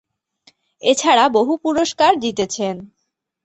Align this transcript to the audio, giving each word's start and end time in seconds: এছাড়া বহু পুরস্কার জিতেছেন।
এছাড়া 0.81 1.25
বহু 1.29 1.53
পুরস্কার 1.57 2.11
জিতেছেন। 2.19 2.75